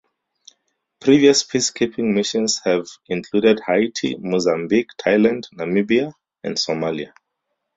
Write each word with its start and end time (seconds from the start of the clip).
Previous 0.99 1.43
peacekeeping 1.43 2.11
missions 2.15 2.59
have 2.65 2.87
included 3.07 3.61
Haiti, 3.67 4.15
Mozambique, 4.17 4.89
Thailand, 4.97 5.43
Namibia, 5.55 6.11
and 6.43 6.55
Somalia. 6.57 7.13